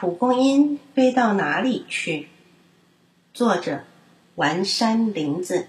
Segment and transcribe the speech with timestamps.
[0.00, 2.28] 蒲公英飞到哪里去？
[3.34, 3.80] 作者：
[4.34, 5.66] 丸山林子。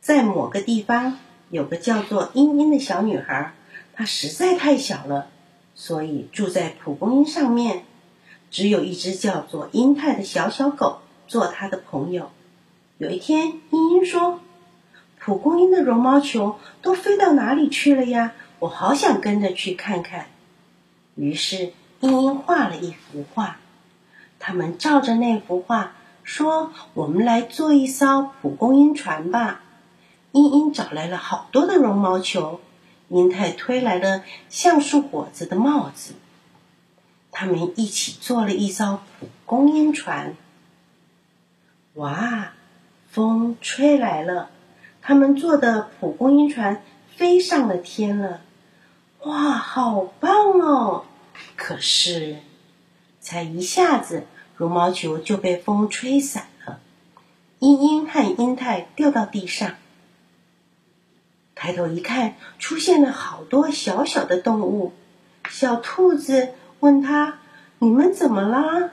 [0.00, 1.18] 在某个地方，
[1.50, 3.52] 有个叫做茵茵的小女孩，
[3.92, 5.28] 她实在太小了，
[5.74, 7.84] 所以住在蒲公英上面。
[8.50, 12.30] 只有一只叫做英泰的小小狗做她的朋友。
[12.96, 14.40] 有一天，茵茵说
[15.20, 18.32] ：“蒲公英的绒毛球都飞到哪里去了呀？
[18.60, 20.28] 我好想跟着去看看。”
[21.16, 21.74] 于是。
[22.00, 23.58] 茵茵画了一幅画，
[24.38, 25.92] 他们照着那幅画
[26.24, 29.62] 说：“我们来做一艘蒲公英船吧。”
[30.32, 32.60] 茵茵找来了好多的绒毛球，
[33.08, 36.14] 英泰推来了橡树果子的帽子，
[37.32, 40.36] 他们一起做了一艘蒲公英船。
[41.94, 42.52] 哇，
[43.08, 44.50] 风吹来了，
[45.02, 46.80] 他们做的蒲公英船
[47.16, 48.40] 飞上了天了。
[49.24, 51.04] 哇，好棒哦！
[51.56, 52.38] 可是，
[53.20, 54.26] 才一下子，
[54.56, 56.80] 绒毛球就被风吹散了。
[57.58, 59.74] 茵茵和英泰掉到地上。
[61.54, 64.94] 抬头一看，出现了好多小小的动物。
[65.50, 67.38] 小兔子问他
[67.78, 68.90] ：“你们怎么啦？”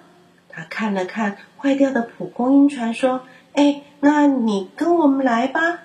[0.50, 3.22] 他看了看坏掉的蒲公英船，说
[3.54, 5.80] ：“哎，那你跟我们来吧。”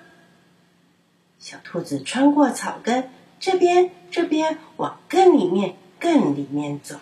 [1.38, 5.76] 小兔子穿过草根，这边，这边，往更里面。
[6.02, 6.96] 更里面走，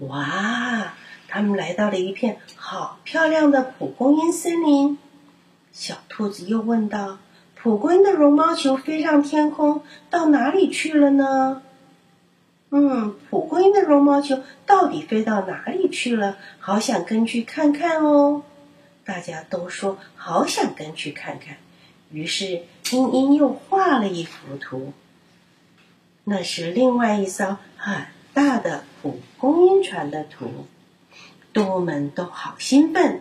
[0.00, 0.92] 哇！
[1.26, 4.98] 他们来到了一片好漂亮的蒲公英森林。
[5.72, 7.18] 小兔子又问道
[7.56, 11.62] ：“蒲公英的绒毛球飞上天空，到哪里去了呢？”
[12.70, 16.36] 嗯，蒲公英的绒毛球到底飞到哪里去了？
[16.58, 18.42] 好想跟去看看哦！
[19.04, 21.56] 大家都说好想跟去看看。
[22.12, 24.92] 于是，茵茵又画了一幅图。
[26.30, 30.68] 那是另外一艘很大的蒲公英船的图，
[31.52, 33.20] 动物们都好兴奋。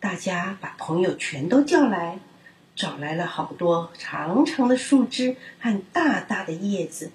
[0.00, 2.18] 大家把朋友全都叫来，
[2.74, 7.12] 找来了好多长长的树枝和大大的叶子，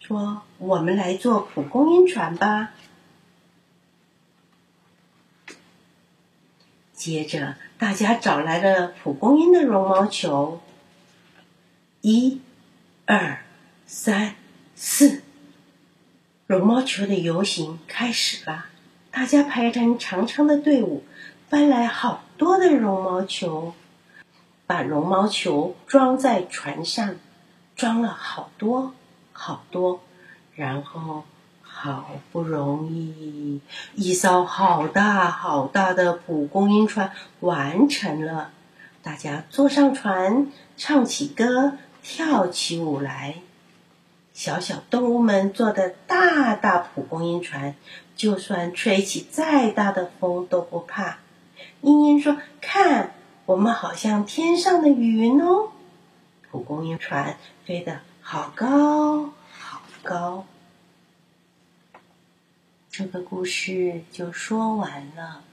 [0.00, 2.72] 说：“我们来做蒲公英船吧。”
[6.92, 10.60] 接着，大家找来了蒲公英的绒毛球，
[12.00, 12.40] 一、
[13.06, 13.44] 二。
[13.94, 14.36] 三
[14.74, 15.22] 四，
[16.46, 18.64] 绒毛球的游行开始了。
[19.10, 21.04] 大家排成长长的队伍，
[21.50, 23.74] 搬来好多的绒毛球，
[24.66, 27.16] 把绒毛球装在船上，
[27.76, 28.94] 装了好多
[29.34, 30.00] 好多。
[30.54, 31.24] 然后，
[31.60, 33.60] 好不容易，
[33.94, 38.52] 一艘好大好大的蒲公英船完成了。
[39.02, 43.42] 大家坐上船，唱起歌，跳起舞来。
[44.42, 47.76] 小小动物们坐的大大蒲公英船，
[48.16, 51.18] 就算吹起再大的风都不怕。
[51.82, 53.14] 茵茵说：“看，
[53.46, 55.70] 我们好像天上的云哦。”
[56.50, 60.44] 蒲公英船飞得好高好高。
[62.90, 65.44] 这个故事就说完了。